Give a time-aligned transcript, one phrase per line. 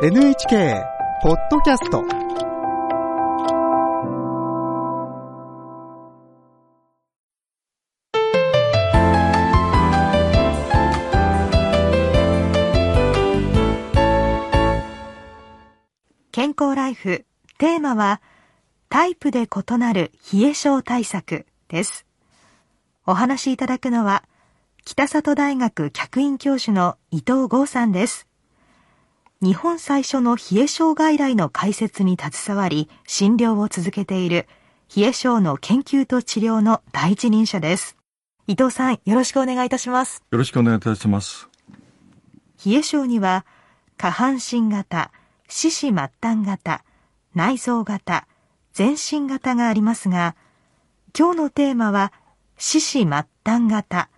[0.00, 0.84] NHK
[1.24, 2.04] ポッドキャスト
[16.30, 17.24] 健康ライフ。
[17.58, 18.22] テーマは
[18.88, 22.06] タイプで異なる冷え症対策です。
[23.04, 24.22] お話しいただくのは
[24.84, 28.28] 北里大学客員教授の伊藤剛さんです。
[29.40, 34.48] 日本最初の冷え症外来の開設に携わり診療を続けている
[34.96, 37.96] 冷え症の研究と治療の第一人者です。
[38.48, 40.24] 伊藤さんよろしくお願いいたします。
[40.28, 41.48] よろしくお願いいたします。
[42.66, 43.46] 冷え症には
[43.96, 45.12] 下半身型
[45.48, 46.84] 四肢末端型
[47.36, 48.26] 内臓型
[48.72, 50.34] 全身型がありますが
[51.16, 52.12] 今日のテーマは
[52.56, 53.06] 四肢末
[53.44, 54.10] 端型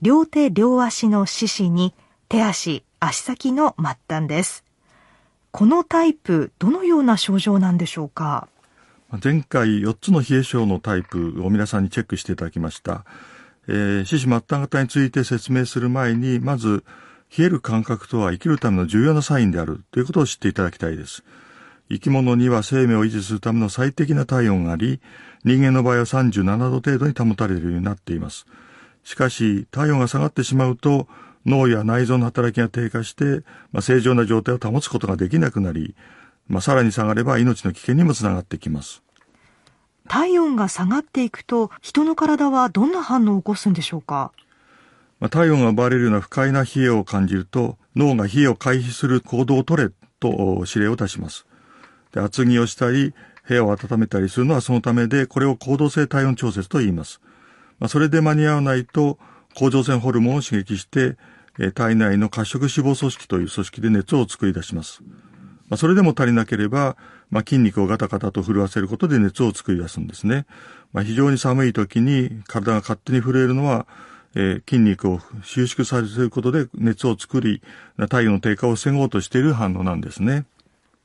[0.00, 1.92] 両手両足の四肢に
[2.28, 4.64] 手足足先の末端です。
[5.50, 8.48] このタイプ、どのような症状なんでしょうか？
[9.22, 13.04] 前回4つの冷え症のタイプを皆さんにチェックしていただきました。
[13.68, 16.82] えー、四肢末端型について説明する前に、まず、
[17.36, 21.24] 冷える感覚とは生きるための重要なサインであるということを知っていただきたいです。
[21.90, 25.00] 生き物には生命を維持するための最適な体温があり、
[25.44, 28.46] 人間の場合は37度程度に保たれるようになっています。
[29.02, 31.06] しかし、体温が下がってしまうと、
[31.46, 35.94] 脳や内臓の働きが低下して、まあ、正常な状態を保つことができなくなり、
[36.48, 39.02] まあ、さらに下がれば命の危険にもつながってきます。
[40.08, 44.32] 体温が下がっていくと、人の体はどんな反応を起こすんでしょうか？
[45.20, 51.46] まあ、体温が奪われるような不快な冷えを感じると、脳が冷えを回避する行動を取れと指令を出します。
[52.12, 53.14] で厚着をしたり、
[53.48, 57.20] 部屋を温めたりするのはそのためで、これを行動性体温調節と言います。
[57.78, 59.18] まあ、それで間に合わないと、
[59.54, 61.16] 甲状腺ホルモンを刺激して、
[61.74, 65.02] 体内の褐色脂肪組織という組織で熱を作り出します。
[65.68, 66.96] まあ、それでも足りなければ、
[67.30, 70.46] まあ、筋肉をガタガタと震わせることで熱を作り出すんですね。
[70.92, 73.86] まあ、非常に寒い時に体が勝手に震えるのは、
[74.34, 77.62] えー、筋肉を収縮させることで熱を作り、
[78.08, 80.44] 体温の低下を防ごうとしている反応なんですね。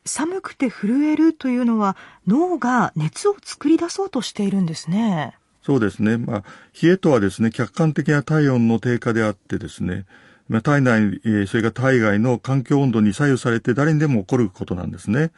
[0.06, 1.96] 寒くて震えるというのは
[2.26, 5.39] 脳が熱を作り出そうとしているんですね。
[5.62, 6.18] そうですね。
[6.18, 6.44] まあ、
[6.82, 10.06] 冷えとはですね、客観的な体温の低下であってですね、
[10.48, 15.32] まあ、体内、それから体外の環境温度に左右されて誰にでも起こることなんですね。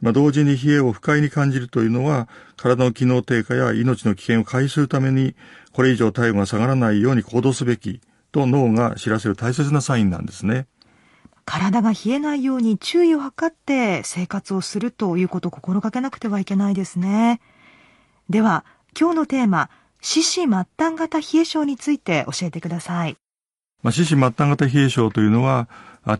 [0.00, 5.34] まあ、同時に冷えを不快に感じるというのは、体の機能低下や命の危険を回避するために、
[5.72, 8.00] これ以上体温が下がらないように行動すべき
[8.32, 10.66] と脳が知らせる大切なサインなんですね。
[11.44, 17.40] 体が冷えないように注意を図って生活をするということを心がけなくてはいけないですね。
[18.28, 18.64] では、
[18.98, 19.70] 今日のテーマ、
[20.00, 20.66] 四肢末端
[20.96, 23.16] 型冷え症について教えてください。
[23.84, 25.68] まあ、四肢末端型冷え症というのは、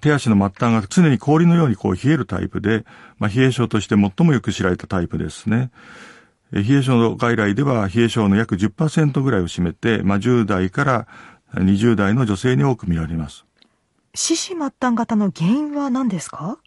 [0.00, 2.84] 手足の末端が常に氷のようにこう冷えるタイプで、
[3.19, 5.72] まあ、冷え症として最もよく知られたタイプですね。
[6.53, 11.09] 冷え症の外来では冷え症の約10%ぐらいを占めて、まあ、10代から
[11.55, 13.44] 20代の女性に多く見られます。
[14.15, 16.59] 四肢末端型の原因は何ですか？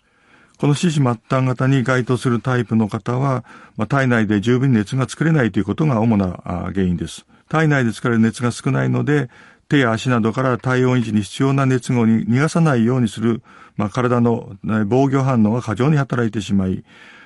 [0.62, 3.44] この四肢末端型に該当するタイプの方は、
[3.78, 7.26] まあ、体内で十分に熱が作れないということが主な原因です。
[7.50, 9.32] 体内で作れる熱が少ないので、
[9.70, 13.42] 手や足などから体温維持に必要な熱を逃がさないようにする、
[13.76, 14.56] まあ、体の
[14.86, 16.86] 防御反応が過剰に働いてしまい、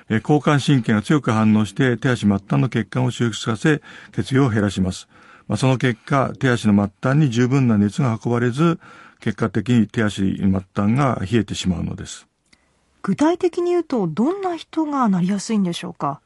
[0.09, 3.81] 交感神経が強く反応して手足末端の血管を収縮させ、
[4.13, 5.09] 血流を減らします。
[5.49, 8.79] まあ、その結果、手足の末端に十分な熱が運ばれず、
[9.19, 12.29] 結果的に手足末端が冷えてしまうのです。
[13.05, 16.21] 具体的に言うと、どんな人がなりやすいんでしょうか？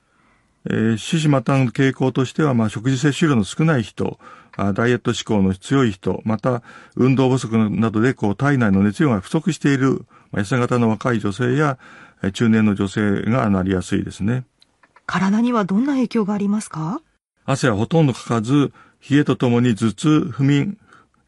[0.65, 4.17] えー、四肢末端の傾向としては、まあ、食事摂取量の少ない人、
[4.55, 6.63] あダイエット志向の強い人、また、
[6.95, 11.77] 運動不足などで、こう、体内の熱量が不足している、まあ、痩せ型の若い女性や、
[12.31, 14.45] 中年の女性がなりやすいですね。
[15.05, 17.01] 体にはどんな影響がありますか？
[17.43, 18.71] 汗はほとんどかかず、
[19.09, 20.77] 冷えとともに頭痛、不眠、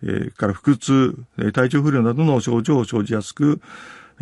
[0.01, 1.17] えー、から腹痛、
[1.51, 3.59] 体調不良などの症状を生じやすく、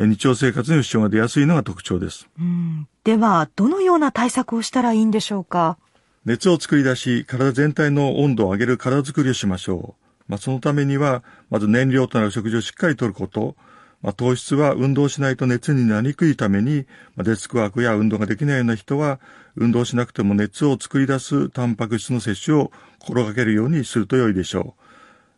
[0.08, 2.30] 日常生活に支障が出やすいのが特徴です。
[2.40, 5.78] うん、では、どのような対策をしたらいいんでしょうか？
[6.26, 10.04] 熱を作り出し、体全体の温度を上げる体作りをしましょう。
[10.28, 13.56] まあ、そのためには、まず燃料となる食事をしっかりとること、
[14.02, 16.86] まあ、糖質は運動しないと熱になりにくいために、
[17.16, 19.20] まあ、デスクワークや運動ができないような人は、
[19.56, 24.89] 運動しなくても熱を作り出すタンパク質の摂取を心がけるようにすると良いでしょう。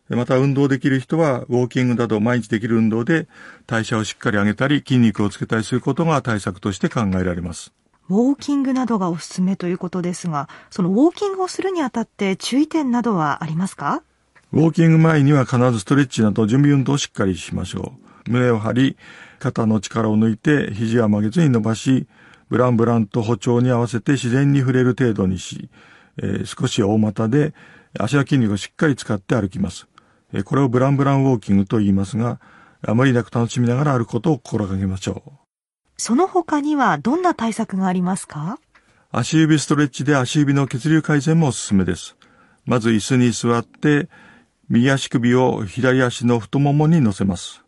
[0.08, 3.28] また運動できる人は、ウォーキングなど毎日できる運動で
[3.66, 7.72] 代謝をしっかり上げたり、筋肉をつけたりすることが対策として考えられます。
[8.10, 14.02] ウォーキングなどがおすすめということですが、そのウォーキングをするにあたって注意点などはありますか？
[14.52, 17.94] ウォーキング前には必ずストレッチなど準備運動をしっかりしましょ
[18.26, 18.30] う。
[18.30, 18.96] 胸を張り、
[19.38, 22.06] 肩の力を抜いて肘は曲げずに伸ばし、
[22.50, 25.70] ブランブランと歩調に合わせて自然に触れる程度にし、
[26.18, 27.54] えー、少し大股で
[27.98, 29.86] 足の筋肉をしっかり使って歩きます。
[30.32, 32.40] えー、これをブランブランウォーキングと言いますが、
[32.86, 35.30] あまりなく楽しみながら歩くことを心がけましょう。
[35.96, 38.58] その他にはどんな対策がありますか？
[39.12, 42.16] 足指ストレッチで足指の血流改善もおすすめです。
[42.64, 44.08] まず椅子に座って、
[44.68, 47.62] 右足首を左足の太ももに乗せます。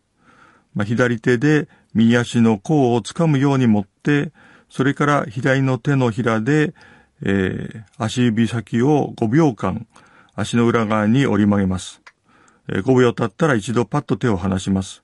[0.73, 4.33] まあ、左手で右足の甲を掴むように持って、
[4.69, 6.73] それから左の手のひらで、
[7.21, 9.87] えー、足指先を5秒間
[10.33, 12.01] 足の裏側に折り曲げます。
[12.69, 15.03] えー、5秒経ったら一度パッと手を離します。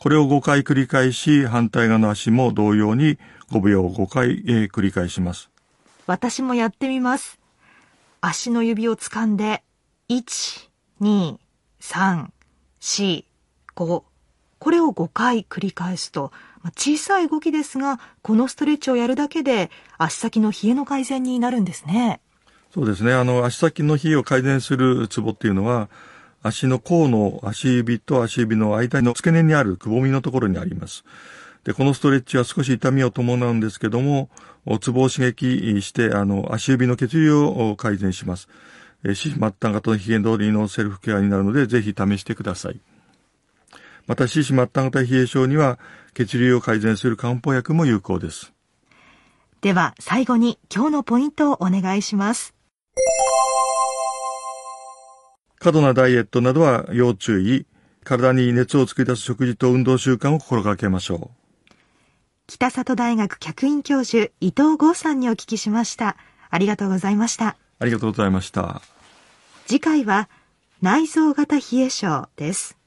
[0.00, 3.18] これを5回繰り返し、反対側の足も同様に
[3.50, 5.50] 5秒5回、えー、繰り返します。
[6.06, 7.38] 私もやってみます。
[8.20, 9.62] 足の指を掴んで、
[10.08, 10.68] 1、
[11.00, 11.36] 2、
[11.80, 12.28] 3、
[12.80, 13.24] 4、
[13.76, 14.02] 5。
[14.58, 16.32] これを5回繰り返すと、
[16.76, 22.20] 小さい動きですが、このストレッチをやるだけで足先の冷えの改善になるんですね。
[22.72, 23.12] そうですね。
[23.12, 25.88] あの、足先の冷えを改善するツボっていうのは、
[26.42, 31.04] 足の甲の足指と足指の間の付け根にあるくぼみのところにあります。
[31.64, 34.30] で、このストレッチは少し痛みを伴うんですけども、
[34.80, 38.48] ツボを刺激して、あの、足指の血流を改善します。
[39.04, 42.80] え四肢末端型のヒゲ通りのセルフケアになるので、ぜひ試してください。
[44.06, 45.78] また、四肢末端型冷え症には、
[46.14, 48.52] 血流を改善する漢方薬も有効です。
[49.60, 52.54] では、最後に今日のポイントをお願いします。
[55.60, 57.66] 過度なダイエットなどは要注意。
[58.02, 61.30] 体に熱を作り出す食事と運動習慣を心がけましょ
[61.68, 61.74] う。
[62.46, 66.16] 北里大学客員教授伊藤剛さんにお聞きしました。
[66.48, 67.58] ありがとうございました。
[67.78, 68.80] ありがとうございました。
[69.66, 70.30] 次回は
[70.80, 72.79] 内臓型冷え症です。